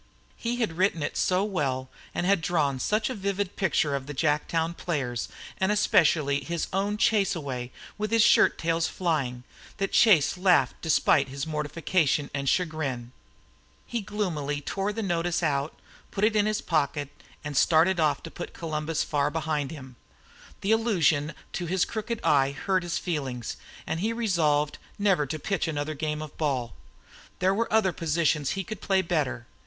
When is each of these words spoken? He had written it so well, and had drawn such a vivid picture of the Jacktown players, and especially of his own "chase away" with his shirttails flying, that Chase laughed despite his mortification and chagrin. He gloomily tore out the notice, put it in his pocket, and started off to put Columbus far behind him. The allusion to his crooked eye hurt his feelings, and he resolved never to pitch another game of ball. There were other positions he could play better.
He 0.35 0.55
had 0.55 0.79
written 0.79 1.03
it 1.03 1.15
so 1.15 1.43
well, 1.43 1.87
and 2.15 2.25
had 2.25 2.41
drawn 2.41 2.79
such 2.79 3.07
a 3.07 3.13
vivid 3.13 3.55
picture 3.55 3.93
of 3.93 4.07
the 4.07 4.15
Jacktown 4.15 4.75
players, 4.75 5.29
and 5.59 5.71
especially 5.71 6.41
of 6.41 6.47
his 6.47 6.65
own 6.73 6.97
"chase 6.97 7.35
away" 7.35 7.71
with 7.99 8.09
his 8.09 8.23
shirttails 8.23 8.87
flying, 8.89 9.43
that 9.77 9.91
Chase 9.91 10.39
laughed 10.39 10.73
despite 10.81 11.27
his 11.27 11.45
mortification 11.45 12.31
and 12.33 12.49
chagrin. 12.49 13.11
He 13.85 14.01
gloomily 14.01 14.59
tore 14.59 14.89
out 14.89 14.95
the 14.95 15.03
notice, 15.03 15.43
put 16.09 16.23
it 16.23 16.35
in 16.35 16.47
his 16.47 16.61
pocket, 16.61 17.09
and 17.43 17.55
started 17.55 17.99
off 17.99 18.23
to 18.23 18.31
put 18.31 18.53
Columbus 18.53 19.03
far 19.03 19.29
behind 19.29 19.69
him. 19.69 19.97
The 20.61 20.71
allusion 20.71 21.35
to 21.53 21.67
his 21.67 21.85
crooked 21.85 22.19
eye 22.23 22.53
hurt 22.53 22.81
his 22.81 22.97
feelings, 22.97 23.55
and 23.85 23.99
he 23.99 24.13
resolved 24.13 24.79
never 24.97 25.27
to 25.27 25.37
pitch 25.37 25.67
another 25.67 25.93
game 25.93 26.23
of 26.23 26.35
ball. 26.39 26.73
There 27.37 27.53
were 27.53 27.71
other 27.71 27.93
positions 27.93 28.53
he 28.57 28.63
could 28.63 28.81
play 28.81 29.03
better. 29.03 29.45